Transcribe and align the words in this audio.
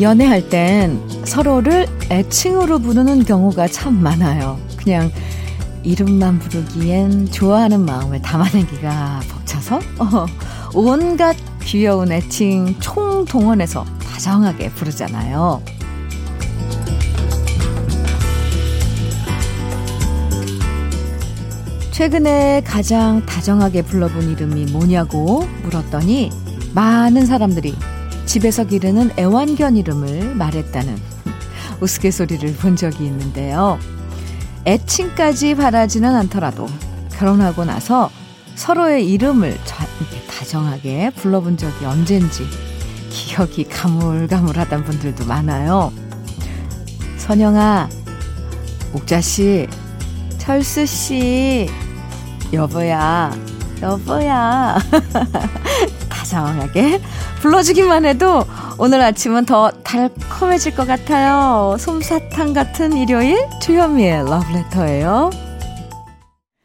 연애할 0.00 0.48
땐 0.48 1.00
서로를 1.24 1.86
애칭으로 2.10 2.78
부르는 2.78 3.24
경우가 3.24 3.68
참 3.68 4.02
많아요. 4.02 4.58
그냥 4.76 5.10
이름만 5.82 6.38
부르기엔 6.38 7.30
좋아하는 7.30 7.84
마음을 7.84 8.22
담아내기가 8.22 9.20
벅차서 9.30 9.76
어, 9.98 10.26
온갖 10.74 11.36
귀여운 11.62 12.12
애칭 12.12 12.78
총동원해서 12.80 13.84
다정하게 14.02 14.70
부르잖아요. 14.70 15.62
최근에 21.90 22.62
가장 22.64 23.26
다정하게 23.26 23.82
불러본 23.82 24.30
이름이 24.30 24.72
뭐냐고 24.72 25.46
물었더니 25.62 26.30
많은 26.74 27.26
사람들이 27.26 27.74
집에서 28.30 28.62
기르는 28.62 29.10
애완견 29.18 29.76
이름을 29.76 30.36
말했다는 30.36 30.96
우스갯소리를 31.80 32.54
본 32.58 32.76
적이 32.76 33.06
있는데요. 33.06 33.76
애칭까지 34.64 35.56
바라지는 35.56 36.14
않더라도 36.14 36.68
결혼하고 37.10 37.64
나서 37.64 38.08
서로의 38.54 39.10
이름을 39.10 39.58
다정하게 40.28 41.10
불러본 41.16 41.56
적이 41.56 41.86
언젠지 41.86 42.46
기억이 43.10 43.64
가물가물하단 43.64 44.84
분들도 44.84 45.26
많아요. 45.26 45.92
선영아, 47.16 47.88
옥자씨, 48.92 49.66
철수씨, 50.38 51.68
여보야, 52.52 53.32
여보야. 53.82 54.78
다정하게 56.08 57.00
불러주기만 57.40 58.04
해도 58.04 58.44
오늘 58.76 59.00
아침은 59.00 59.46
더 59.46 59.70
달콤해질 59.82 60.74
것 60.74 60.86
같아요. 60.86 61.74
솜사탕 61.78 62.52
같은 62.52 62.92
일요일 62.92 63.38
주현미의 63.62 64.26
러브레터예요. 64.26 65.30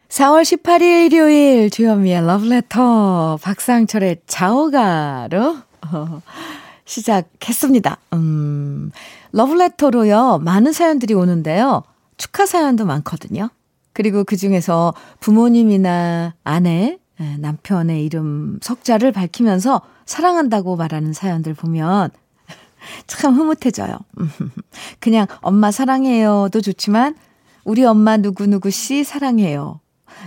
4월 0.09 0.42
18일 0.44 1.06
일요일 1.06 1.70
주현미의 1.70 2.26
러브레터 2.26 3.40
박상철의 3.42 4.18
자오가로 4.28 5.58
어, 5.94 6.22
시작했습니다. 6.84 7.98
음, 8.14 8.92
러브레터로요. 9.31 10.40
많은 10.40 10.73
사연들이 10.73 11.14
오는데요. 11.14 11.84
축하 12.18 12.46
사연도 12.46 12.86
많거든요. 12.86 13.50
그리고 13.94 14.26
그 14.26 14.36
중에서 14.36 14.94
부모님이나 15.22 16.36
아내, 16.44 16.98
예, 17.22 17.38
남편의 17.38 18.03
이름 18.03 18.59
석자를 18.62 19.14
밝히면서 19.14 19.81
사랑한다고 20.06 20.75
말하는 20.75 21.14
사연들 21.14 21.53
보면 21.53 22.09
참 23.08 23.36
흐뭇해져요. 23.36 23.98
그냥 25.00 25.28
엄마 25.42 25.72
사랑해요도 25.72 26.62
좋지만 26.62 27.16
우리 27.64 27.84
엄마 27.84 28.17
누구누구 28.17 28.70
씨 28.70 29.03
사랑해요. 29.03 29.80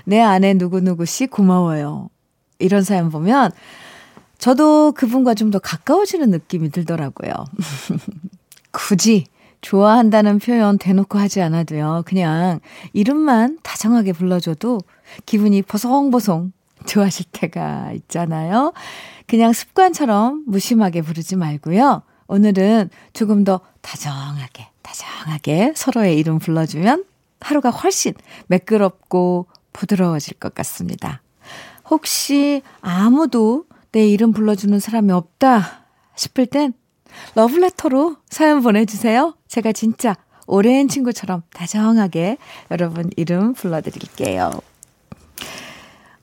내 0.05 0.21
아내 0.21 0.55
누구누구 0.55 1.07
씨 1.07 1.27
고마워요. 1.27 2.11
이런 2.59 2.83
사연 2.83 3.11
보면 3.11 3.53
저도 4.39 4.93
그분과 4.93 5.35
좀 5.35 5.51
더 5.51 5.59
가까워지는 5.59 6.31
느낌이 6.31 6.71
들더라고요. 6.71 7.33
굳이 8.71 9.27
좋아한다는 9.61 10.39
표현 10.39 10.79
대놓고 10.79 11.19
하지 11.19 11.41
않아도요. 11.43 12.03
그냥 12.07 12.61
이름만 12.93 13.59
다정하게 13.63 14.13
불러줘도 14.13 14.81
기분이 15.27 15.63
보송보송 15.63 16.53
좋아하실 16.87 17.27
때가 17.33 17.93
있잖아요. 17.93 18.73
그냥 19.27 19.53
습관처럼 19.53 20.45
무심하게 20.47 21.03
부르지 21.03 21.37
말고요. 21.37 22.03
오늘은 22.29 22.91
조금 23.13 23.45
더 23.45 23.61
다정하게, 23.81 24.69
다정하게 24.83 25.73
서로의 25.77 26.19
이름 26.19 26.39
불러주면 26.39 27.05
하루가 27.41 27.71
훨씬 27.71 28.15
매끄럽고 28.49 29.47
부드러워질 29.73 30.35
것 30.39 30.55
같습니다. 30.55 31.23
혹시 31.89 32.63
아무도 32.81 33.65
내 33.93 34.07
이름 34.07 34.33
불러주는 34.33 34.79
사람이 34.79 35.13
없다 35.13 35.87
싶을 36.17 36.47
땐 36.47 36.75
러브레터로 37.35 38.17
사연 38.29 38.63
보내주세요. 38.63 39.35
제가 39.49 39.73
진짜 39.73 40.15
오랜 40.47 40.89
친구처럼 40.89 41.43
다정하게 41.53 42.39
여러분 42.71 43.11
이름 43.17 43.55
불러드릴게요. 43.55 44.51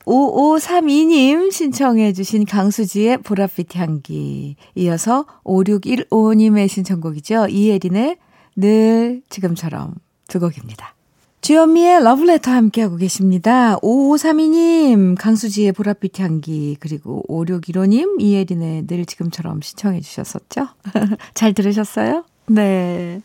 5532님 0.06 1.50
신청해 1.50 2.12
주신 2.12 2.44
강수지의 2.44 3.18
보랏빛 3.18 3.74
향기. 3.74 4.54
이어서 4.76 5.26
5615님의 5.44 6.68
신청곡이죠. 6.68 7.48
이혜린의 7.48 8.16
늘 8.54 9.22
지금처럼 9.28 9.94
두 10.28 10.38
곡입니다. 10.38 10.94
주현미의 11.40 12.02
러브레터 12.02 12.50
함께하고 12.50 12.96
계십니다. 12.96 13.76
5532님, 13.80 15.16
강수지의 15.16 15.72
보랏빛 15.72 16.18
향기, 16.18 16.76
그리고 16.80 17.22
5615님, 17.28 18.20
이혜린의 18.20 18.86
늘 18.86 19.04
지금처럼 19.04 19.60
신청해 19.60 20.00
주셨었죠? 20.00 20.68
잘 21.34 21.52
들으셨어요? 21.52 22.24
네. 22.46 23.20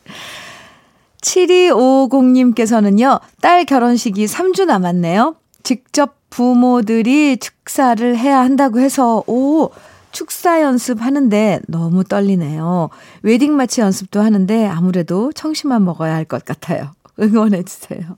7250님께서는요, 1.21 3.21
딸 3.41 3.65
결혼식이 3.65 4.25
3주 4.25 4.65
남았네요. 4.65 5.35
직접 5.63 6.20
부모들이 6.31 7.37
축사를 7.37 8.17
해야 8.17 8.39
한다고 8.39 8.79
해서, 8.79 9.23
오, 9.27 9.69
축사 10.11 10.61
연습하는데 10.61 11.61
너무 11.67 12.03
떨리네요. 12.03 12.89
웨딩 13.21 13.55
마치 13.55 13.81
연습도 13.81 14.21
하는데 14.21 14.65
아무래도 14.65 15.31
청심만 15.33 15.85
먹어야 15.85 16.15
할 16.15 16.25
것 16.25 16.43
같아요. 16.43 16.91
응원해주세요. 17.21 18.17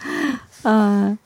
아, 0.64 1.16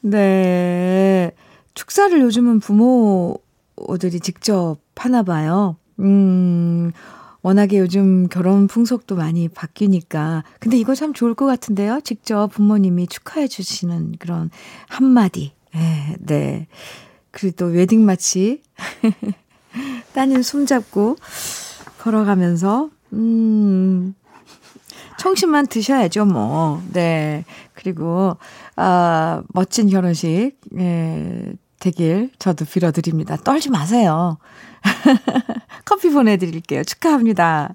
네. 0.00 1.30
축사를 1.74 2.20
요즘은 2.20 2.60
부모들이 2.60 4.20
직접 4.20 4.76
하나 4.96 5.22
봐요. 5.22 5.76
음, 6.00 6.92
워낙에 7.42 7.78
요즘 7.78 8.28
결혼 8.28 8.68
풍속도 8.68 9.16
많이 9.16 9.48
바뀌니까. 9.48 10.44
근데 10.60 10.78
이거 10.78 10.94
참 10.94 11.12
좋을 11.12 11.34
것 11.34 11.46
같은데요. 11.46 12.00
직접 12.02 12.48
부모님이 12.48 13.08
축하해 13.08 13.48
주시는 13.48 14.14
그런 14.18 14.50
한마디. 14.88 15.52
네, 15.74 16.16
네. 16.20 16.66
그리고 17.30 17.56
또 17.56 17.66
웨딩 17.66 18.04
마치 18.04 18.62
따님 20.14 20.42
손잡고 20.42 21.16
걸어가면서, 21.98 22.90
음, 23.12 24.14
청심만 25.18 25.66
드셔야죠, 25.66 26.26
뭐. 26.26 26.82
네. 26.92 27.44
그리고, 27.74 28.36
아, 28.76 29.42
멋진 29.48 29.88
결혼식, 29.88 30.52
예, 30.78 31.52
되길 31.82 32.30
저도 32.38 32.64
빌어드립니다. 32.64 33.36
떨지 33.36 33.68
마세요. 33.68 34.38
커피 35.84 36.10
보내드릴게요. 36.10 36.84
축하합니다. 36.84 37.74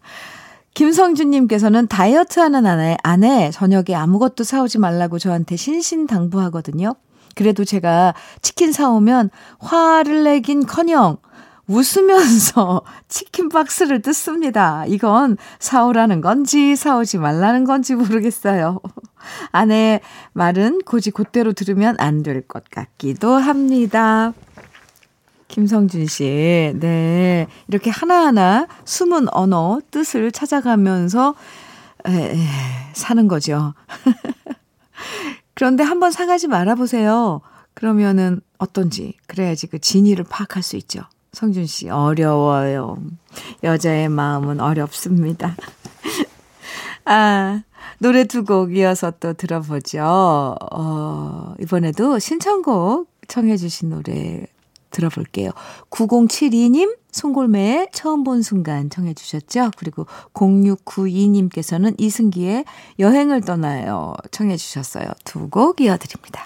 김성준님께서는 0.73 1.87
다이어트 1.87 2.39
하는 2.39 2.65
아내, 2.65 2.97
아내, 3.03 3.51
저녁에 3.51 3.95
아무것도 3.95 4.43
사오지 4.43 4.77
말라고 4.77 5.19
저한테 5.19 5.57
신신당부하거든요. 5.57 6.95
그래도 7.35 7.65
제가 7.65 8.13
치킨 8.41 8.71
사오면 8.71 9.29
화를 9.59 10.23
내긴 10.23 10.65
커녕 10.65 11.17
웃으면서 11.67 12.81
치킨 13.09 13.49
박스를 13.49 14.01
뜯습니다. 14.01 14.85
이건 14.87 15.37
사오라는 15.59 16.21
건지 16.21 16.75
사오지 16.75 17.17
말라는 17.17 17.63
건지 17.65 17.95
모르겠어요. 17.95 18.79
아내 19.51 19.99
말은 20.33 20.79
고지 20.85 21.11
곧대로 21.11 21.53
들으면 21.53 21.95
안 21.99 22.23
될 22.23 22.41
것 22.47 22.63
같기도 22.69 23.33
합니다. 23.33 24.33
김성준 25.49 26.07
씨, 26.07 26.73
네. 26.79 27.47
이렇게 27.69 27.89
하나하나 27.89 28.67
숨은 28.83 29.27
언어, 29.33 29.79
뜻을 29.91 30.31
찾아가면서, 30.33 31.35
에, 32.05 32.11
에, 32.11 32.37
사는 32.93 33.27
거죠. 33.29 33.73
그런데 35.53 35.83
한번 35.83 36.11
상하지 36.11 36.47
말아보세요. 36.47 37.41
그러면은 37.73 38.41
어떤지. 38.57 39.13
그래야지 39.27 39.67
그 39.67 39.79
진위를 39.79 40.25
파악할 40.29 40.61
수 40.63 40.75
있죠. 40.77 41.01
성준 41.37 41.67
씨, 41.67 41.87
어려워요. 41.87 42.97
여자의 43.63 44.09
마음은 44.09 44.59
어렵습니다. 44.59 45.55
아, 47.05 47.61
노래 47.99 48.23
두 48.23 48.43
곡 48.43 48.75
이어서 48.75 49.11
또 49.19 49.33
들어보죠. 49.33 50.55
어, 50.71 51.53
이번에도 51.61 52.17
신청곡 52.17 53.07
청해주신 53.27 53.89
노래 53.91 54.47
들어볼게요. 54.89 55.51
9072님, 55.91 56.97
송골매의 57.11 57.89
처음 57.93 58.23
본 58.23 58.41
순간 58.41 58.89
청해주셨죠? 58.89 59.71
그리고 59.77 60.07
0692님께서는 60.33 61.93
이승기의 62.01 62.65
여행을 62.97 63.41
떠나요 63.41 64.15
청해주셨어요. 64.31 65.05
두 65.23 65.49
곡 65.51 65.81
이어드립니다. 65.81 66.45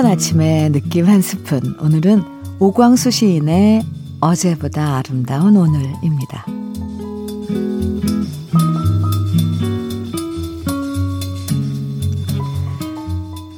따뜻한 0.00 0.06
아침에 0.06 0.70
느낌 0.70 1.06
한 1.06 1.20
스푼. 1.20 1.76
오늘은 1.78 2.22
오광수 2.58 3.10
시인의 3.10 3.84
어제보다 4.20 4.96
아름다운 4.96 5.56
오늘입니다. 5.56 6.46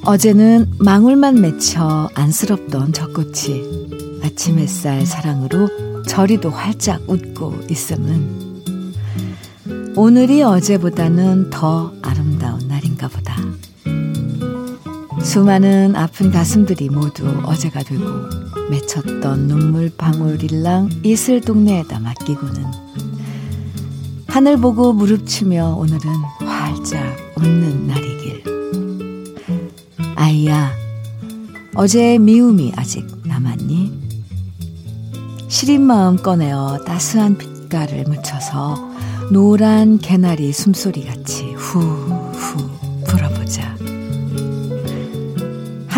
어제는 0.04 0.72
망울만 0.78 1.40
맺혀 1.40 2.08
안쓰럽던 2.14 2.92
젖꽃이 2.92 4.20
아침 4.24 4.58
햇살 4.58 5.06
사랑으로 5.06 6.02
저리도 6.06 6.50
활짝 6.50 7.02
웃고 7.08 7.54
있음은 7.70 8.62
오늘이 9.96 10.42
어제보다는 10.42 11.50
더 11.50 11.92
수많은 15.24 15.94
아픈 15.96 16.30
가슴들이 16.30 16.88
모두 16.90 17.26
어제가 17.44 17.82
되고 17.82 18.04
맺혔던 18.70 19.46
눈물 19.46 19.90
방울일랑 19.96 20.90
이슬 21.04 21.40
동네에다 21.40 22.00
맡기고는 22.00 22.64
하늘 24.26 24.56
보고 24.56 24.92
무릎치며 24.92 25.76
오늘은 25.76 26.00
활짝 26.40 27.16
웃는 27.36 27.86
날이길. 27.86 28.42
아이야, 30.16 30.72
어제의 31.74 32.18
미움이 32.18 32.72
아직 32.76 33.06
남았니? 33.24 33.92
시린 35.48 35.82
마음 35.82 36.16
꺼내어 36.16 36.78
따스한 36.86 37.36
빛깔을 37.36 38.04
묻혀서 38.04 38.90
노란 39.32 39.98
개나리 39.98 40.50
숨소리 40.52 41.04
같이 41.04 41.52
후 41.52 42.11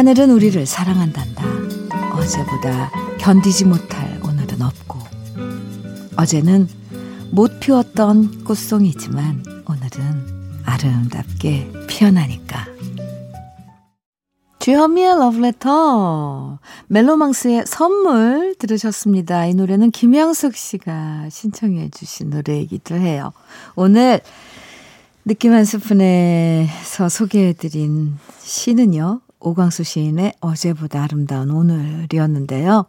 하늘은 0.05 0.33
우리를 0.33 0.67
사랑한단다. 0.67 1.43
어제보다 2.13 2.91
견디지 3.17 3.65
못할 3.65 4.21
오늘은 4.23 4.61
없고, 4.61 4.99
어제는 6.19 6.69
못 7.31 7.59
피웠던 7.59 8.45
꽃송이지만 8.45 9.43
오늘은 9.67 10.63
아름답게 10.67 11.73
피어나니까. 11.89 12.67
주현미의 14.59 15.17
러브레터, 15.17 16.59
멜로망스의 16.89 17.65
선물 17.67 18.57
들으셨습니다. 18.59 19.47
이 19.47 19.55
노래는 19.55 19.91
김양숙 19.91 20.55
씨가 20.55 21.31
신청해 21.31 21.89
주신 21.89 22.29
노래이기도 22.29 22.95
해요. 22.97 23.33
오늘 23.75 24.21
느낌 25.25 25.55
한 25.55 25.65
스푼에서 25.65 27.09
소개해드린 27.09 28.19
시는요, 28.41 29.23
오광수 29.45 29.85
시인의 29.85 30.33
어제보다 30.41 31.03
아름다운 31.03 31.51
오늘이었는데요. 31.51 32.87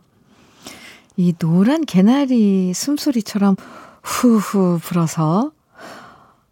이 1.17 1.33
노란 1.33 1.85
개나리 1.85 2.73
숨소리처럼 2.73 3.57
후후 4.01 4.79
불어서 4.81 5.51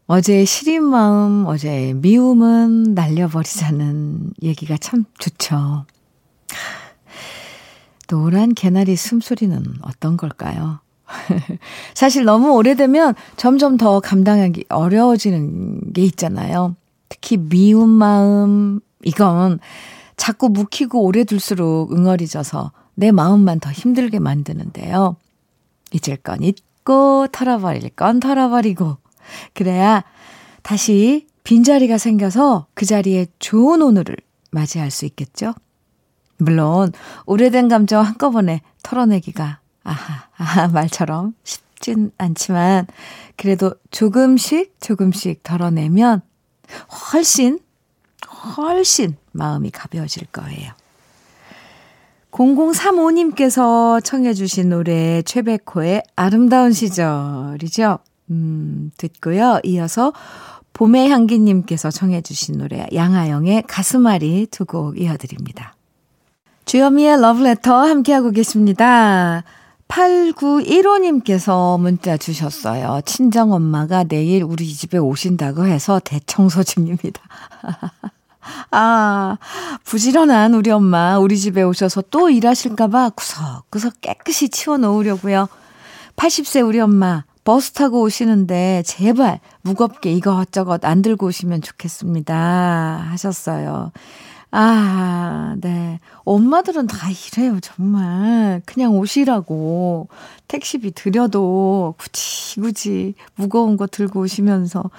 어제의 0.07 0.45
시린 0.45 0.83
마음, 0.83 1.45
어제의 1.45 1.94
미움은 1.95 2.94
날려버리자는 2.94 4.33
얘기가 4.41 4.75
참 4.77 5.05
좋죠. 5.17 5.85
노란 8.09 8.53
개나리 8.53 8.97
숨소리는 8.97 9.63
어떤 9.81 10.17
걸까요? 10.17 10.79
사실 11.95 12.25
너무 12.25 12.51
오래되면 12.53 13.15
점점 13.38 13.77
더 13.77 14.01
감당하기 14.01 14.65
어려워지는 14.67 15.94
게 15.94 16.03
있잖아요. 16.03 16.75
특히 17.07 17.38
미운 17.38 17.89
마음, 17.89 18.81
이건 19.03 19.59
자꾸 20.17 20.50
묵히고 20.50 21.03
오래 21.03 21.23
둘수록 21.23 21.91
응어리져서 21.91 22.71
내 22.95 23.11
마음만 23.11 23.59
더 23.59 23.71
힘들게 23.71 24.19
만드는데요. 24.19 25.15
잊을 25.91 26.17
건 26.17 26.41
잊고 26.44 27.27
털어버릴 27.31 27.89
건 27.91 28.19
털어버리고 28.19 28.97
그래야 29.53 30.03
다시 30.61 31.27
빈자리가 31.44 31.97
생겨서 31.97 32.67
그 32.73 32.85
자리에 32.85 33.27
좋은 33.39 33.81
오늘을 33.81 34.15
맞이할 34.51 34.91
수 34.91 35.05
있겠죠? 35.05 35.53
물론 36.38 36.91
오래된 37.25 37.67
감정 37.67 38.05
한꺼번에 38.05 38.61
털어내기가 38.81 39.59
아하 39.83 40.27
아하 40.38 40.67
말처럼 40.69 41.33
쉽진 41.44 42.11
않지만 42.17 42.88
그래도 43.35 43.75
조금씩 43.91 44.75
조금씩 44.79 45.44
털어내면 45.44 46.21
훨씬 47.13 47.59
훨씬 48.43 49.15
마음이 49.31 49.71
가벼워질 49.71 50.27
거예요. 50.27 50.71
0035님께서 52.31 54.03
청해주신 54.03 54.69
노래 54.69 55.21
최백호의 55.21 56.03
아름다운 56.15 56.73
시절이죠. 56.73 57.99
음, 58.31 58.91
듣고요. 58.97 59.59
이어서 59.63 60.13
봄의 60.73 61.09
향기님께서 61.09 61.91
청해주신 61.91 62.57
노래 62.57 62.87
양아영의 62.93 63.63
가슴앓이 63.67 64.47
두 64.49 64.65
곡 64.65 64.99
이어드립니다. 64.99 65.75
주여미의 66.65 67.21
러브레터 67.21 67.75
함께하고 67.75 68.31
계십니다. 68.31 69.43
8915님께서 69.87 71.79
문자 71.79 72.17
주셨어요. 72.17 73.01
친정엄마가 73.05 74.05
내일 74.05 74.43
우리 74.43 74.73
집에 74.73 74.97
오신다고 74.97 75.67
해서 75.67 75.99
대청소 76.03 76.63
중입니다. 76.63 77.21
아, 78.71 79.37
부지런한 79.83 80.53
우리 80.53 80.71
엄마, 80.71 81.17
우리 81.19 81.37
집에 81.37 81.63
오셔서 81.63 82.03
또 82.09 82.29
일하실까봐 82.29 83.11
구석구석 83.11 84.01
깨끗이 84.01 84.49
치워놓으려고요. 84.49 85.47
80세 86.15 86.65
우리 86.65 86.79
엄마, 86.79 87.23
버스 87.43 87.71
타고 87.71 88.01
오시는데 88.01 88.83
제발 88.85 89.39
무겁게 89.62 90.12
이것저것 90.13 90.83
안 90.85 91.01
들고 91.01 91.27
오시면 91.27 91.62
좋겠습니다. 91.62 93.07
하셨어요. 93.12 93.91
아, 94.55 95.55
네. 95.57 96.00
엄마들은 96.25 96.85
다 96.85 97.09
이래요, 97.09 97.59
정말. 97.59 98.62
그냥 98.67 98.95
오시라고. 98.95 100.09
택시비 100.47 100.91
드려도 100.91 101.95
굳이, 101.97 102.62
굳이 102.62 103.15
무거운 103.35 103.77
거 103.77 103.88
들고 103.88 104.19
오시면서. 104.21 104.91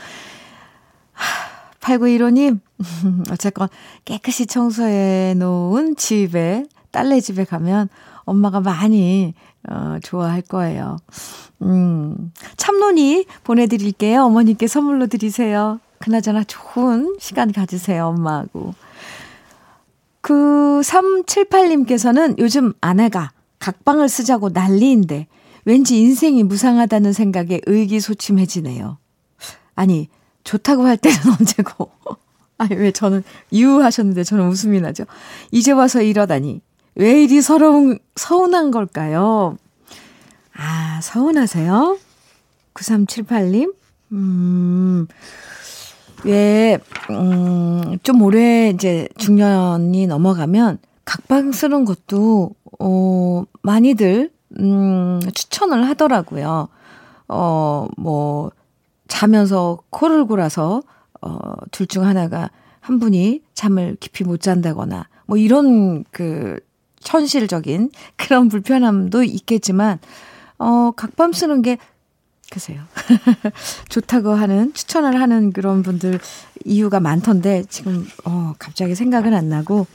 8915님, 1.84 2.60
어쨌건 3.30 3.68
깨끗이 4.04 4.46
청소해 4.46 5.34
놓은 5.34 5.96
집에, 5.96 6.64
딸네 6.90 7.20
집에 7.20 7.44
가면 7.44 7.88
엄마가 8.24 8.60
많이, 8.60 9.34
어, 9.68 9.98
좋아할 10.02 10.42
거예요. 10.42 10.96
음, 11.62 12.32
참론이 12.56 13.26
보내드릴게요. 13.44 14.24
어머니께 14.24 14.66
선물로 14.66 15.06
드리세요. 15.06 15.80
그나저나 15.98 16.44
좋은 16.44 17.16
시간 17.20 17.52
가지세요, 17.52 18.06
엄마하고. 18.08 18.74
그 20.20 20.80
378님께서는 20.82 22.38
요즘 22.38 22.72
아내가 22.80 23.30
각방을 23.58 24.08
쓰자고 24.08 24.50
난리인데 24.50 25.26
왠지 25.66 26.00
인생이 26.00 26.44
무상하다는 26.44 27.12
생각에 27.12 27.60
의기소침해지네요. 27.66 28.98
아니, 29.74 30.08
좋다고 30.44 30.86
할 30.86 30.96
때는 30.96 31.18
언제고. 31.40 31.90
아니, 32.58 32.74
왜 32.76 32.92
저는 32.92 33.24
유 33.54 33.82
하셨는데 33.82 34.22
저는 34.24 34.48
웃음이 34.48 34.80
나죠. 34.80 35.04
이제 35.50 35.72
와서 35.72 36.02
이러다니. 36.02 36.60
왜 36.94 37.24
이리 37.24 37.42
서러운, 37.42 37.98
서운한 38.14 38.70
걸까요? 38.70 39.56
아, 40.56 41.00
서운하세요? 41.02 41.98
9378님? 42.74 43.74
음, 44.12 45.08
왜, 46.24 46.78
음, 47.10 47.98
좀 48.04 48.22
오래 48.22 48.70
이제 48.70 49.08
중년이 49.18 50.06
넘어가면 50.06 50.78
각방 51.04 51.50
쓰는 51.50 51.84
것도, 51.84 52.54
어, 52.78 53.42
많이들, 53.62 54.30
음, 54.60 55.20
추천을 55.34 55.88
하더라고요. 55.88 56.68
어, 57.26 57.88
뭐, 57.96 58.52
자면서 59.08 59.78
코를 59.90 60.24
골아서, 60.26 60.82
어, 61.20 61.38
둘 61.70 61.86
중 61.86 62.04
하나가 62.06 62.50
한 62.80 62.98
분이 62.98 63.42
잠을 63.54 63.96
깊이 64.00 64.24
못 64.24 64.40
잔다거나, 64.40 65.08
뭐 65.26 65.36
이런 65.38 66.04
그, 66.10 66.58
현실적인 67.04 67.90
그런 68.16 68.48
불편함도 68.48 69.24
있겠지만, 69.24 69.98
어, 70.58 70.90
각밤 70.96 71.32
쓰는 71.32 71.62
게 71.62 71.78
글쎄요. 72.50 72.82
좋다고 73.88 74.30
하는, 74.30 74.72
추천을 74.74 75.20
하는 75.20 75.52
그런 75.52 75.82
분들 75.82 76.20
이유가 76.64 77.00
많던데, 77.00 77.64
지금, 77.68 78.06
어, 78.24 78.52
갑자기 78.58 78.94
생각은 78.94 79.34
안 79.34 79.48
나고, 79.48 79.86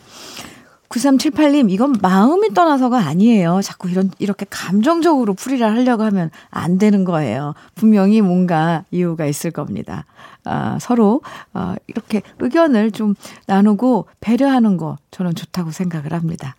9378님, 0.89 1.69
이건 1.69 1.93
마음이 2.01 2.53
떠나서가 2.53 2.97
아니에요. 2.97 3.61
자꾸 3.63 3.89
이런, 3.89 4.09
이렇게 4.17 4.45
감정적으로 4.49 5.35
풀이를 5.35 5.67
하려고 5.67 6.03
하면 6.03 6.31
안 6.49 6.79
되는 6.79 7.03
거예요. 7.03 7.53
분명히 7.75 8.21
뭔가 8.21 8.83
이유가 8.89 9.25
있을 9.27 9.51
겁니다. 9.51 10.05
아, 10.43 10.79
서로, 10.81 11.21
아, 11.53 11.75
이렇게 11.87 12.23
의견을 12.39 12.91
좀 12.91 13.13
나누고 13.45 14.07
배려하는 14.19 14.77
거 14.77 14.97
저는 15.11 15.35
좋다고 15.35 15.69
생각을 15.71 16.13
합니다. 16.13 16.55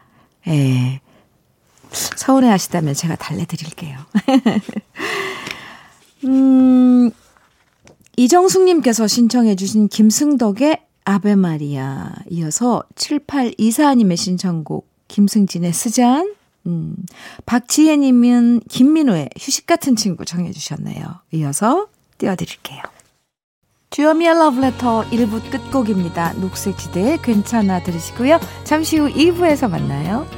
예. 0.46 1.00
서운해 1.90 2.48
하시다면 2.48 2.94
제가 2.94 3.16
달래드릴게요. 3.16 3.98
음, 6.24 7.10
이정숙님께서 8.16 9.08
신청해주신 9.08 9.88
김승덕의 9.88 10.89
아베 11.10 11.34
마리아 11.34 12.12
이어서 12.30 12.84
7824님의 12.94 14.16
신청곡 14.16 14.88
김승진의 15.08 15.72
스잔 15.72 16.36
음, 16.66 16.94
박지혜님은 17.46 18.60
김민호의 18.68 19.30
휴식 19.36 19.66
같은 19.66 19.96
친구 19.96 20.24
정해주셨네요. 20.24 21.02
이어서 21.32 21.88
띄워드릴게요. 22.18 22.80
주여미의 23.90 24.34
러브레터 24.34 25.06
1부 25.10 25.50
끝곡입니다. 25.50 26.34
녹색지대의 26.34 27.22
괜찮아 27.22 27.82
들으시고요. 27.82 28.38
잠시 28.62 28.98
후 28.98 29.08
2부에서 29.08 29.68
만나요. 29.68 30.28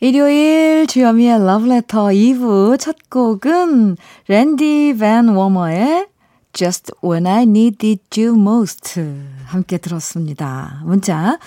일요일 0.00 0.88
주여미의 0.88 1.46
러브레터 1.46 2.06
2부 2.06 2.80
첫 2.80 2.96
곡은 3.10 3.96
랜디 4.26 4.96
밴 4.98 5.28
워머의 5.28 6.08
Just 6.54 6.92
When 7.02 7.26
I 7.26 7.42
Needed 7.42 8.00
You 8.16 8.38
Most 8.38 9.00
함께 9.44 9.76
들었습니다. 9.76 10.80
문자 10.84 11.38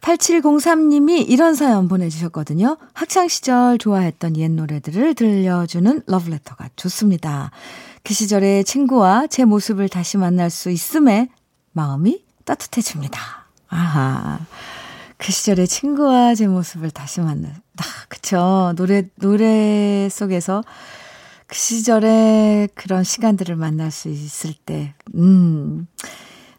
8703님이 0.00 1.28
이런 1.28 1.54
사연 1.54 1.86
보내주셨거든요. 1.86 2.78
학창시절 2.94 3.78
좋아했던 3.78 4.36
옛 4.38 4.50
노래들을 4.50 5.14
들려주는 5.14 6.02
러브레터가 6.06 6.70
좋습니다. 6.76 7.50
그 8.02 8.14
시절의 8.14 8.64
친구와 8.64 9.26
제 9.28 9.44
모습을 9.44 9.88
다시 9.88 10.16
만날 10.16 10.50
수 10.50 10.70
있음에 10.70 11.28
마음이 11.72 12.22
따뜻해집니다. 12.44 13.20
아하. 13.68 14.40
그 15.18 15.30
시절의 15.30 15.68
친구와 15.68 16.34
제 16.34 16.46
모습을 16.46 16.90
다시 16.90 17.20
만나. 17.20 17.48
아, 17.48 17.82
그쵸. 18.08 18.72
노래, 18.76 19.04
노래 19.16 20.08
속에서 20.10 20.62
그 21.54 21.58
시절에 21.60 22.66
그런 22.74 23.04
시간들을 23.04 23.54
만날 23.54 23.92
수 23.92 24.08
있을 24.08 24.54
때, 24.66 24.92
음, 25.14 25.86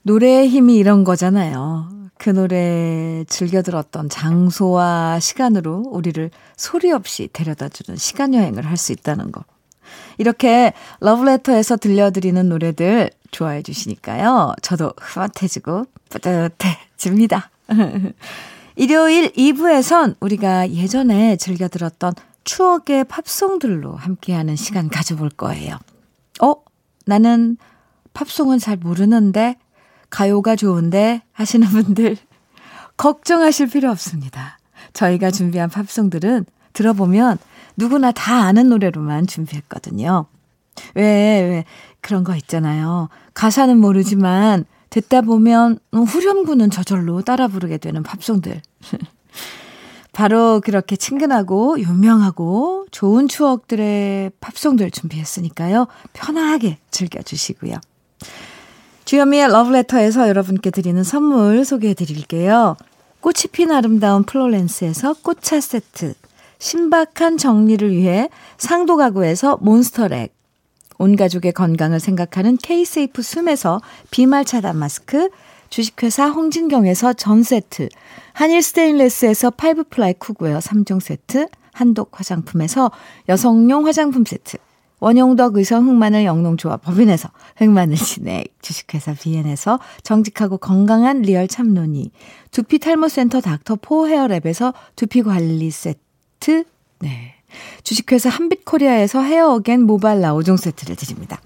노래의 0.03 0.47
힘이 0.47 0.77
이런 0.77 1.03
거잖아요. 1.03 1.89
그 2.17 2.29
노래 2.29 3.25
즐겨 3.27 3.61
들었던 3.61 4.07
장소와 4.07 5.19
시간으로 5.19 5.83
우리를 5.87 6.31
소리 6.55 6.93
없이 6.93 7.27
데려다 7.33 7.67
주는 7.67 7.97
시간 7.97 8.33
여행을 8.33 8.65
할 8.65 8.77
수 8.77 8.93
있다는 8.93 9.33
거. 9.33 9.43
이렇게 10.17 10.71
러브레터에서 11.01 11.75
들려드리는 11.75 12.47
노래들 12.47 13.09
좋아해 13.31 13.63
주시니까요. 13.63 14.53
저도 14.61 14.93
흐뭇해지고 14.97 15.87
뿌듯해집니다. 16.07 17.49
일요일 18.77 19.33
2부에선 19.33 20.15
우리가 20.21 20.69
예전에 20.71 21.35
즐겨 21.35 21.67
들었던 21.67 22.13
추억의 22.45 23.03
팝송들로 23.05 23.95
함께하는 23.95 24.55
시간 24.55 24.87
가져볼 24.87 25.29
거예요. 25.31 25.77
어? 26.41 26.53
나는 27.05 27.57
팝송은 28.13 28.59
잘 28.59 28.77
모르는데 28.77 29.57
가요가 30.09 30.55
좋은데 30.55 31.23
하시는 31.33 31.67
분들 31.67 32.15
걱정하실 32.95 33.67
필요 33.67 33.91
없습니다. 33.91 34.59
저희가 34.93 35.31
준비한 35.31 35.69
팝송들은 35.69 36.45
들어보면 36.73 37.37
누구나 37.75 38.11
다 38.11 38.43
아는 38.43 38.69
노래로만 38.69 39.27
준비했거든요. 39.27 40.27
왜, 40.93 41.03
왜, 41.03 41.65
그런 41.99 42.23
거 42.23 42.35
있잖아요. 42.35 43.09
가사는 43.33 43.77
모르지만 43.77 44.65
듣다 44.89 45.21
보면 45.21 45.79
후렴구는 45.91 46.69
저절로 46.69 47.21
따라 47.21 47.47
부르게 47.47 47.77
되는 47.77 48.03
팝송들. 48.03 48.61
바로 50.15 50.61
그렇게 50.63 50.95
친근하고 50.95 51.77
유명하고 51.77 52.85
좋은 52.89 53.27
추억들의 53.27 54.31
팝송들 54.39 54.89
준비했으니까요. 54.89 55.87
편하게 56.13 56.77
즐겨주시고요. 56.89 57.75
주현미의 59.03 59.49
러브레터에서 59.49 60.29
여러분께 60.29 60.71
드리는 60.71 61.03
선물 61.03 61.65
소개해 61.65 61.95
드릴게요. 61.95 62.77
꽃이 63.19 63.51
핀 63.51 63.73
아름다운 63.73 64.23
플로렌스에서 64.23 65.15
꽃차 65.21 65.59
세트, 65.59 66.13
신박한 66.59 67.37
정리를 67.37 67.91
위해 67.91 68.29
상도 68.57 68.95
가구에서 68.95 69.57
몬스터렉, 69.59 70.33
온 70.97 71.17
가족의 71.17 71.51
건강을 71.51 71.99
생각하는 71.99 72.55
K-세이프 72.55 73.21
숨에서 73.21 73.81
비말 74.11 74.45
차단 74.45 74.77
마스크, 74.77 75.29
주식회사 75.75 76.29
홍진경에서 76.29 77.11
전 77.11 77.43
세트, 77.43 77.89
한일 78.31 78.61
스테인레스에서 78.61 79.49
five 79.49 79.83
ply 79.89 80.13
cookware 80.13 80.59
3종 80.59 81.01
세트, 81.01 81.49
한독 81.73 82.17
화장품에서 82.17 82.91
여성용 83.27 83.85
화장품 83.85 84.23
세트, 84.23 84.55
원용덕 85.01 85.57
의성 85.57 85.85
흑마늘 85.85 86.23
영농조합 86.23 86.81
법인에서 86.81 87.29
흑마늘 87.57 87.97
진액, 87.97 88.55
주식회사 88.61 89.15
비엔에서 89.15 89.81
정직하고 90.01 90.59
건강한 90.59 91.23
리얼 91.23 91.49
참논이, 91.49 92.09
두피 92.51 92.79
탈모센터 92.79 93.41
닥터포 93.41 94.05
헤어랩에서 94.05 94.73
두피 94.95 95.23
관리 95.23 95.71
세트, 95.71 96.63
네. 96.99 97.33
주식회사 97.83 98.29
한빛코리아에서 98.29 99.21
헤어어겐 99.21 99.81
모발라 99.81 100.35
5종 100.35 100.55
세트를 100.55 100.95
드립니다. 100.95 101.41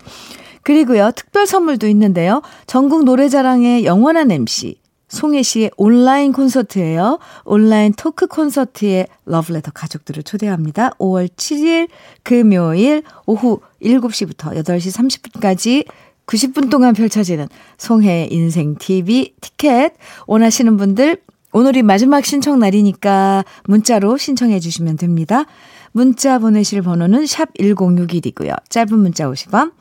그리고요, 0.70 1.10
특별 1.16 1.48
선물도 1.48 1.88
있는데요. 1.88 2.44
전국 2.68 3.04
노래자랑의 3.04 3.86
영원한 3.86 4.30
MC, 4.30 4.76
송혜 5.08 5.42
씨의 5.42 5.72
온라인 5.78 6.32
콘서트예요. 6.32 7.18
온라인 7.44 7.92
토크 7.94 8.28
콘서트에 8.28 9.08
러브레터 9.26 9.72
가족들을 9.72 10.22
초대합니다. 10.22 10.92
5월 11.00 11.28
7일 11.28 11.90
금요일 12.22 13.02
오후 13.26 13.62
7시부터 13.82 14.64
8시 14.64 15.42
30분까지 15.42 15.88
90분 16.28 16.70
동안 16.70 16.94
펼쳐지는 16.94 17.48
송혜 17.80 18.28
인생 18.30 18.76
TV 18.76 19.34
티켓 19.42 19.94
원하시는 20.28 20.78
분들 20.78 21.18
오늘이 21.52 21.82
마지막 21.82 22.24
신청 22.24 22.60
날이니까 22.60 23.44
문자로 23.64 24.18
신청해 24.18 24.60
주시면 24.60 24.98
됩니다. 24.98 25.46
문자 25.94 26.38
보내실 26.38 26.84
번호는 26.84 27.26
샵 27.26 27.52
1061이고요. 27.56 28.56
짧은 28.70 29.00
문자 29.00 29.26
50원, 29.26 29.72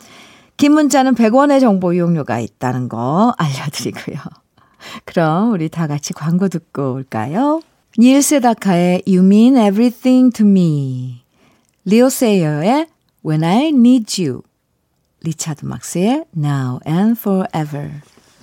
긴 0.58 0.72
문자는 0.72 1.14
100원의 1.14 1.60
정보 1.60 1.92
이용료가 1.94 2.40
있다는 2.40 2.88
거 2.90 3.32
알려드리고요. 3.38 4.18
그럼 5.06 5.52
우리 5.52 5.68
다 5.70 5.86
같이 5.86 6.12
광고 6.12 6.48
듣고 6.48 6.92
올까요? 6.94 7.60
닐 7.98 8.20
세다카의 8.22 9.04
You 9.06 9.24
Mean 9.24 9.56
Everything 9.56 10.32
to 10.36 10.46
Me 10.46 11.22
리오 11.84 12.08
세이어의 12.10 12.86
When 13.24 13.44
I 13.44 13.68
Need 13.68 14.22
You 14.22 14.42
리차드 15.22 15.64
막스의 15.64 16.24
Now 16.36 16.80
and 16.86 17.18
Forever 17.18 17.90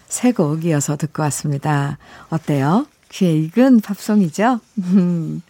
세 0.08 0.32
곡 0.32 0.66
이어서 0.66 0.96
듣고 0.98 1.22
왔습니다. 1.24 1.98
어때요? 2.30 2.88
귀에 3.12 3.34
익은 3.38 3.82
팝송이죠? 3.82 4.60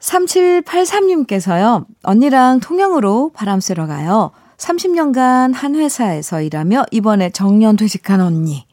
3783님께서요. 0.00 1.86
언니랑 2.02 2.60
통영으로 2.60 3.32
바람 3.34 3.60
쐬러 3.60 3.86
가요. 3.86 4.30
30년간 4.56 5.52
한 5.54 5.74
회사에서 5.74 6.40
일하며 6.40 6.86
이번에 6.90 7.30
정년 7.30 7.76
퇴직한 7.76 8.20
언니. 8.20 8.66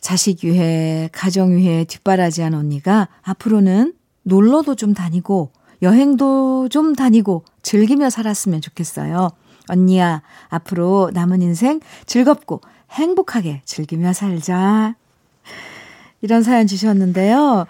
자식 0.00 0.44
유해, 0.44 1.08
가정 1.12 1.52
유해 1.52 1.84
뒷바라지한 1.84 2.54
언니가 2.54 3.08
앞으로는 3.22 3.94
놀러도 4.22 4.74
좀 4.74 4.92
다니고 4.92 5.50
여행도 5.82 6.68
좀 6.68 6.94
다니고 6.94 7.44
즐기며 7.62 8.10
살았으면 8.10 8.60
좋겠어요. 8.60 9.30
언니야, 9.68 10.22
앞으로 10.48 11.10
남은 11.14 11.40
인생 11.40 11.80
즐겁고 12.06 12.60
행복하게 12.90 13.62
즐기며 13.64 14.12
살자. 14.12 14.94
이런 16.20 16.42
사연 16.42 16.66
주셨는데요. 16.66 17.66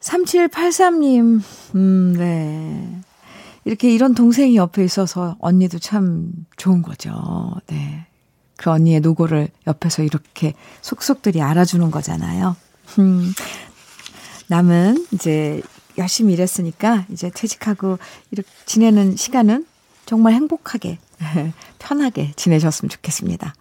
3783님, 0.00 1.42
음, 1.74 2.14
네. 2.16 3.00
이렇게 3.66 3.92
이런 3.92 4.14
동생이 4.14 4.56
옆에 4.56 4.84
있어서 4.84 5.36
언니도 5.40 5.80
참 5.80 6.30
좋은 6.56 6.82
거죠. 6.82 7.52
네. 7.66 8.06
그 8.56 8.70
언니의 8.70 9.00
노고를 9.00 9.48
옆에서 9.66 10.04
이렇게 10.04 10.54
속속들이 10.82 11.42
알아주는 11.42 11.90
거잖아요. 11.90 12.56
음, 13.00 13.32
남은 14.46 15.06
이제 15.12 15.60
열심히 15.98 16.34
일했으니까 16.34 17.06
이제 17.10 17.28
퇴직하고 17.34 17.98
이렇게 18.30 18.48
지내는 18.66 19.16
시간은 19.16 19.66
정말 20.06 20.34
행복하게, 20.34 20.98
편하게 21.80 22.32
지내셨으면 22.36 22.88
좋겠습니다. 22.88 23.52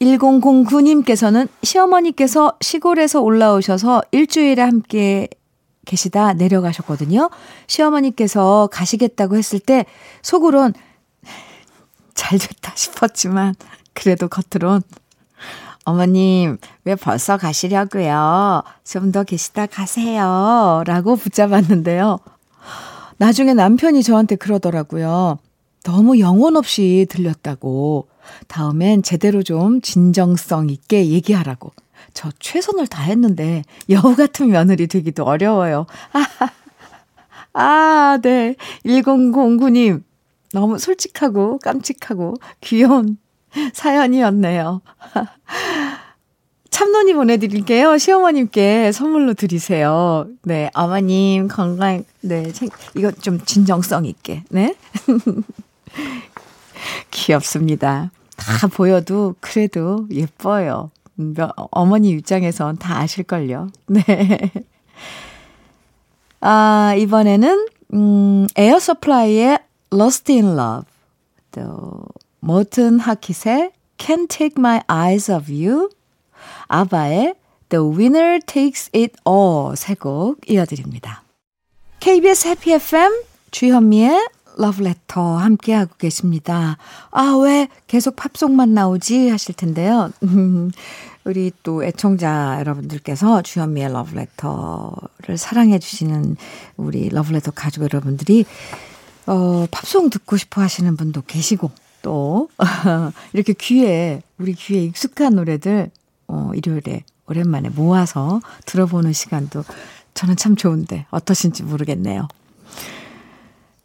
1009님께서는 0.00 1.48
시어머니께서 1.64 2.56
시골에서 2.60 3.20
올라오셔서 3.20 4.02
일주일에 4.12 4.62
함께 4.62 5.28
계시다 5.84 6.32
내려가셨거든요. 6.34 7.30
시어머니께서 7.66 8.68
가시겠다고 8.72 9.36
했을 9.36 9.58
때 9.58 9.84
속으론 10.22 10.74
잘 12.14 12.38
됐다 12.38 12.72
싶었지만 12.76 13.54
그래도 13.94 14.28
겉으론 14.28 14.82
어머님, 15.84 16.58
왜 16.84 16.94
벌써 16.94 17.36
가시려고요? 17.36 18.62
좀 18.84 19.12
더 19.12 19.24
계시다 19.24 19.66
가세요. 19.66 20.82
라고 20.86 21.16
붙잡았는데요. 21.16 22.18
나중에 23.16 23.52
남편이 23.54 24.02
저한테 24.02 24.36
그러더라고요. 24.36 25.38
너무 25.84 26.20
영혼 26.20 26.56
없이 26.56 27.06
들렸다고. 27.10 28.08
다음엔 28.46 29.02
제대로 29.02 29.42
좀 29.42 29.80
진정성 29.80 30.70
있게 30.70 31.08
얘기하라고. 31.08 31.72
저 32.14 32.30
최선을 32.38 32.86
다했는데 32.86 33.64
여우 33.90 34.16
같은 34.16 34.50
며느리 34.50 34.86
되기도 34.86 35.24
어려워요. 35.24 35.86
아, 36.12 36.50
아 37.52 38.18
네. 38.22 38.56
1009님. 38.84 40.02
너무 40.52 40.78
솔직하고 40.78 41.58
깜찍하고 41.58 42.34
귀여운 42.60 43.16
사연이었네요. 43.72 44.82
참론이 46.70 47.14
보내드릴게요. 47.14 47.98
시어머님께 47.98 48.92
선물로 48.92 49.34
드리세요. 49.34 50.26
네, 50.42 50.70
어머님 50.74 51.46
건강, 51.46 52.02
네, 52.22 52.50
이거 52.96 53.12
좀 53.12 53.44
진정성 53.44 54.06
있게, 54.06 54.42
네. 54.48 54.74
귀엽습니다. 57.10 58.10
다 58.36 58.66
보여도 58.68 59.34
그래도 59.40 60.06
예뻐요. 60.10 60.90
어머니 61.70 62.10
입장에선 62.10 62.76
다 62.78 62.98
아실걸요. 63.00 63.68
네. 63.86 64.02
아, 66.40 66.94
이번에는, 66.98 67.66
음, 67.94 68.46
에어 68.56 68.78
서플라이의 68.78 69.58
Lost 69.92 70.32
in 70.32 70.58
Love. 70.58 70.86
또, 71.52 72.02
모튼 72.40 72.98
하킷의 72.98 73.70
Can't 73.98 74.28
Take 74.28 74.54
My 74.58 74.80
Eyes 74.90 75.30
Off 75.30 75.52
You. 75.52 75.90
아바의 76.68 77.34
The 77.68 77.84
Winner 77.84 78.40
Takes 78.44 78.90
It 78.94 79.14
All 79.28 79.76
세 79.76 79.94
곡 79.94 80.38
이어드립니다. 80.50 81.22
KBS 82.00 82.48
해피 82.48 82.72
FM 82.72 83.12
주현미의 83.52 84.28
러브레터 84.56 85.36
함께하고 85.36 85.94
계십니다. 85.98 86.78
아, 87.10 87.38
왜 87.42 87.68
계속 87.86 88.16
팝송만 88.16 88.74
나오지? 88.74 89.28
하실 89.28 89.54
텐데요. 89.54 90.10
우리 91.24 91.52
또 91.62 91.84
애청자 91.84 92.56
여러분들께서 92.58 93.42
주현미의 93.42 93.92
러브레터를 93.92 95.38
사랑해주시는 95.38 96.36
우리 96.76 97.08
러브레터 97.08 97.52
가족 97.52 97.82
여러분들이, 97.82 98.44
어, 99.26 99.66
팝송 99.70 100.10
듣고 100.10 100.36
싶어 100.36 100.60
하시는 100.62 100.96
분도 100.96 101.22
계시고, 101.22 101.70
또, 102.02 102.48
이렇게 103.32 103.52
귀에, 103.52 104.22
우리 104.38 104.54
귀에 104.54 104.82
익숙한 104.82 105.36
노래들, 105.36 105.90
어, 106.26 106.50
일요일에 106.54 107.04
오랜만에 107.26 107.68
모아서 107.68 108.40
들어보는 108.66 109.12
시간도 109.12 109.62
저는 110.14 110.36
참 110.36 110.56
좋은데, 110.56 111.06
어떠신지 111.10 111.62
모르겠네요. 111.62 112.26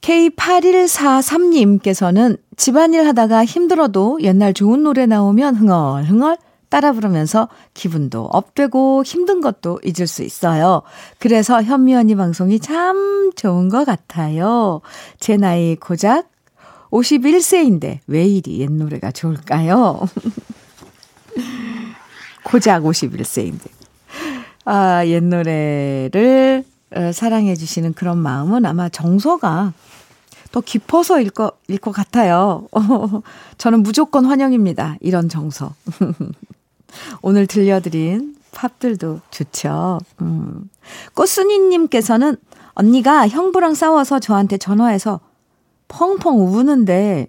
K8143님께서는 0.01 2.37
집안일 2.55 3.05
하다가 3.07 3.45
힘들어도 3.45 4.19
옛날 4.21 4.53
좋은 4.53 4.83
노래 4.83 5.05
나오면 5.05 5.55
흥얼흥얼 5.55 6.37
따라 6.69 6.91
부르면서 6.91 7.47
기분도 7.73 8.25
업되고 8.25 9.03
힘든 9.03 9.41
것도 9.41 9.79
잊을 9.83 10.07
수 10.07 10.23
있어요. 10.23 10.81
그래서 11.17 11.63
현미 11.63 11.95
언니 11.95 12.15
방송이 12.15 12.59
참 12.59 13.31
좋은 13.35 13.69
것 13.69 13.85
같아요. 13.85 14.81
제 15.19 15.37
나이 15.37 15.75
고작 15.75 16.29
51세인데 16.91 17.99
왜 18.07 18.25
이리 18.25 18.59
옛 18.59 18.71
노래가 18.71 19.11
좋을까요? 19.11 20.01
고작 22.43 22.83
51세인데. 22.83 23.69
아, 24.65 25.05
옛 25.05 25.23
노래를 25.23 26.65
어, 26.65 26.76
사랑해 27.13 27.55
주시는 27.55 27.93
그런 27.93 28.17
마음은 28.17 28.65
아마 28.65 28.89
정서가 28.89 29.73
더 30.51 30.61
깊어서일 30.61 31.29
것, 31.29 31.57
일 31.67 31.77
것 31.77 31.91
같아요. 31.91 32.67
저는 33.57 33.83
무조건 33.83 34.25
환영입니다. 34.25 34.95
이런 35.01 35.27
정서. 35.29 35.73
오늘 37.21 37.47
들려드린 37.47 38.35
팝들도 38.51 39.19
좋죠. 39.29 39.99
음. 40.21 40.69
꽃순이님께서는 41.13 42.37
언니가 42.73 43.27
형부랑 43.27 43.73
싸워서 43.73 44.19
저한테 44.19 44.57
전화해서 44.57 45.19
펑펑 45.89 46.39
우는데, 46.47 47.27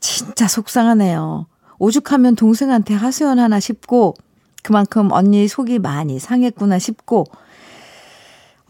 진짜 0.00 0.48
속상하네요. 0.48 1.46
오죽하면 1.78 2.34
동생한테 2.36 2.94
하소연 2.94 3.38
하나 3.38 3.60
싶고, 3.60 4.14
그만큼 4.62 5.10
언니 5.12 5.48
속이 5.48 5.78
많이 5.78 6.18
상했구나 6.18 6.78
싶고, 6.78 7.24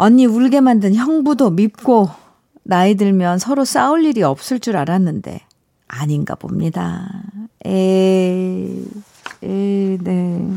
언니 0.03 0.27
울게 0.27 0.61
만든 0.61 0.97
형부도 0.97 1.51
밉고, 1.51 2.11
나이 2.65 2.97
들면 2.97 3.39
서로 3.39 3.65
싸울 3.65 4.05
일이 4.05 4.25
없을 4.25 4.59
줄 4.59 4.77
알았는데, 4.77 5.43
아닌가 5.87 6.35
봅니다. 6.35 7.23
에이, 7.65 8.85
에이, 9.45 9.99
네. 10.03 10.49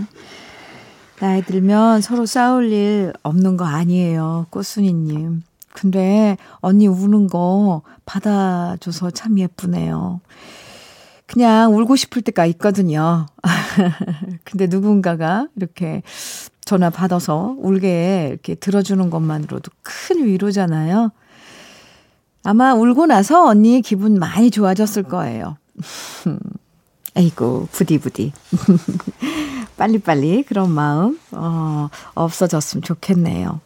나이 1.19 1.43
들면 1.43 2.01
서로 2.01 2.25
싸울 2.25 2.71
일 2.71 3.13
없는 3.21 3.55
거 3.55 3.65
아니에요. 3.65 4.47
꽃순이님. 4.49 5.43
근데 5.73 6.37
언니 6.55 6.87
우는 6.87 7.27
거 7.27 7.83
받아줘서 8.05 9.11
참 9.11 9.37
예쁘네요. 9.37 10.21
그냥 11.27 11.75
울고 11.75 11.95
싶을 11.97 12.23
때가 12.23 12.47
있거든요. 12.47 13.27
근데 14.43 14.65
누군가가 14.65 15.49
이렇게 15.55 16.01
전화 16.65 16.89
받아서 16.89 17.55
울게 17.59 18.29
이렇게 18.31 18.55
들어주는 18.55 19.09
것만으로도 19.09 19.71
큰 19.83 20.25
위로잖아요. 20.25 21.11
아마 22.43 22.73
울고 22.73 23.05
나서 23.05 23.45
언니 23.45 23.81
기분 23.81 24.19
많이 24.19 24.51
좋아졌을 24.51 25.03
거예요. 25.03 25.57
에이고, 27.15 27.69
부디부디. 27.71 28.33
빨리빨리 29.77 30.43
그런 30.43 30.71
마음, 30.71 31.19
어, 31.31 31.89
없어졌으면 32.13 32.81
좋겠네요. 32.83 33.61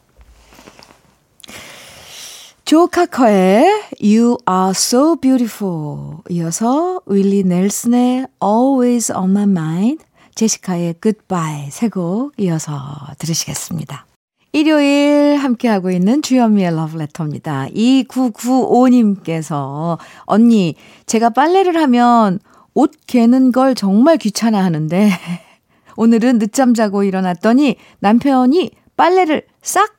조카커의 2.65 3.65
You 3.99 4.37
Are 4.47 4.69
So 4.71 5.15
Beautiful 5.15 6.17
이어서 6.29 7.01
윌리 7.07 7.43
넬슨의 7.43 8.27
Always 8.43 9.11
On 9.11 9.31
My 9.31 9.45
Mind 9.45 10.05
제시카의 10.39 10.95
Goodbye 11.01 11.69
세곡 11.69 12.35
이어서 12.37 12.79
들으시겠습니다. 13.17 14.05
일요일 14.53 15.35
함께하고 15.35 15.91
있는 15.91 16.21
주현미의 16.21 16.73
러브레터입니다. 16.75 17.67
2995님께서 17.67 19.97
언니 20.21 20.75
제가 21.07 21.31
빨래를 21.31 21.75
하면 21.81 22.39
옷 22.73 22.93
개는 23.05 23.51
걸 23.51 23.75
정말 23.75 24.15
귀찮아 24.15 24.63
하는데 24.63 25.11
오늘은 25.97 26.39
늦잠 26.39 26.73
자고 26.73 27.03
일어났더니 27.03 27.75
남편이 27.99 28.71
빨래를 28.95 29.45
싹 29.61 29.97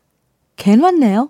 개놨네요. 0.56 1.28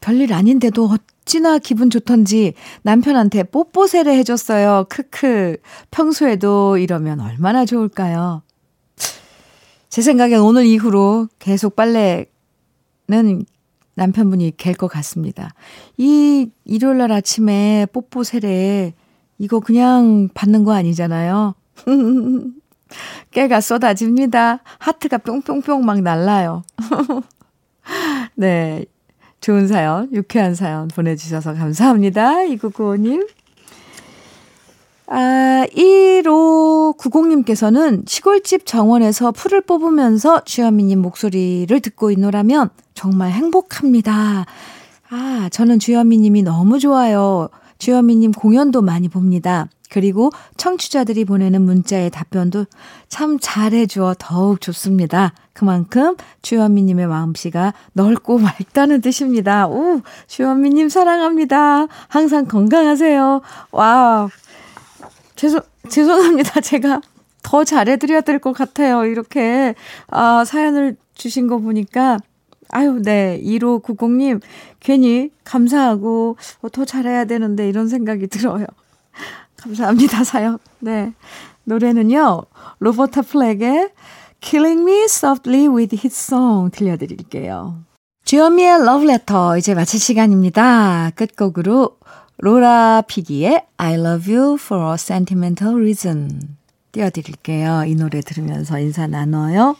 별일 0.00 0.32
아닌데도 0.32 0.88
어찌나 1.24 1.58
기분 1.58 1.90
좋던지 1.90 2.54
남편한테 2.82 3.42
뽀뽀세례 3.44 4.16
해줬어요. 4.18 4.86
크크. 4.88 5.56
평소에도 5.90 6.78
이러면 6.78 7.20
얼마나 7.20 7.64
좋을까요? 7.64 8.42
제 9.88 10.02
생각엔 10.02 10.40
오늘 10.40 10.66
이후로 10.66 11.28
계속 11.38 11.74
빨래는 11.76 12.26
남편분이 13.94 14.56
갤 14.58 14.74
것 14.74 14.88
같습니다. 14.88 15.54
이 15.96 16.50
일요일 16.64 16.98
날 16.98 17.12
아침에 17.12 17.86
뽀뽀 17.92 18.24
세례 18.24 18.92
이거 19.38 19.60
그냥 19.60 20.28
받는 20.34 20.64
거 20.64 20.72
아니잖아요. 20.74 21.54
깨가 23.30 23.60
쏟아집니다. 23.60 24.60
하트가 24.78 25.18
뿅뿅뿅 25.18 25.84
막 25.84 26.00
날라요. 26.02 26.62
네. 28.34 28.84
좋은 29.46 29.68
사연, 29.68 30.08
유쾌한 30.12 30.56
사연 30.56 30.88
보내주셔서 30.88 31.54
감사합니다. 31.54 32.42
이구구호님. 32.42 33.28
아, 35.06 35.64
1590님께서는 35.72 38.08
시골집 38.08 38.66
정원에서 38.66 39.30
풀을 39.30 39.60
뽑으면서 39.60 40.42
주현미님 40.42 40.98
목소리를 40.98 41.78
듣고 41.78 42.10
있노라면 42.10 42.70
정말 42.94 43.30
행복합니다. 43.30 44.46
아, 45.10 45.48
저는 45.52 45.78
주현미님이 45.78 46.42
너무 46.42 46.80
좋아요. 46.80 47.48
주현미님 47.78 48.32
공연도 48.32 48.82
많이 48.82 49.08
봅니다. 49.08 49.68
그리고 49.90 50.30
청취자들이 50.56 51.24
보내는 51.24 51.62
문자의 51.62 52.10
답변도 52.10 52.66
참 53.08 53.38
잘해주어 53.40 54.14
더욱 54.18 54.60
좋습니다. 54.60 55.32
그만큼 55.52 56.16
주현미님의 56.42 57.06
마음씨가 57.06 57.72
넓고 57.92 58.38
맑다는 58.38 59.00
뜻입니다. 59.00 59.66
오, 59.68 60.00
주현미님 60.26 60.88
사랑합니다. 60.88 61.86
항상 62.08 62.46
건강하세요. 62.46 63.40
와, 63.72 64.28
죄송, 65.36 65.60
죄송합니다. 65.88 66.60
제가 66.62 67.00
더 67.42 67.64
잘해드려야 67.64 68.22
될 68.22 68.38
것 68.40 68.52
같아요. 68.52 69.04
이렇게, 69.04 69.74
아, 70.08 70.44
사연을 70.44 70.96
주신 71.14 71.46
거 71.46 71.58
보니까. 71.58 72.18
아유, 72.70 73.00
네. 73.02 73.40
1590님, 73.44 74.40
괜히 74.80 75.30
감사하고, 75.44 76.36
어, 76.62 76.68
더 76.68 76.84
잘해야 76.84 77.24
되는데, 77.26 77.68
이런 77.68 77.86
생각이 77.86 78.26
들어요. 78.26 78.66
감사합니다, 79.56 80.24
사연. 80.24 80.58
네. 80.78 81.12
노래는요, 81.64 82.42
로버타 82.78 83.22
플렉의 83.22 83.90
Killing 84.40 84.82
Me 84.82 85.04
Softly 85.04 85.66
with 85.66 85.96
His 85.96 86.14
Song 86.14 86.70
들려드릴게요. 86.70 87.80
주현미의 88.24 88.84
러브레터 88.84 89.56
이제 89.56 89.74
마칠 89.74 90.00
시간입니다. 90.00 91.10
끝곡으로 91.14 91.96
로라 92.38 93.02
피기의 93.06 93.64
I 93.76 93.94
love 93.94 94.34
you 94.34 94.54
for 94.60 94.90
a 94.90 94.94
sentimental 94.94 95.74
reason 95.74 96.56
띄워드릴게요. 96.92 97.84
이 97.86 97.94
노래 97.94 98.20
들으면서 98.20 98.78
인사 98.78 99.06
나눠요. 99.06 99.76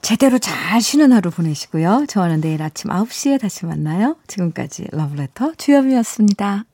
제대로 0.00 0.38
잘 0.38 0.80
쉬는 0.80 1.12
하루 1.12 1.30
보내시고요. 1.30 2.06
저는 2.08 2.40
내일 2.40 2.62
아침 2.62 2.90
9시에 2.90 3.40
다시 3.40 3.66
만나요. 3.66 4.16
지금까지 4.26 4.86
러브레터 4.90 5.52
주현미였습니다. 5.56 6.64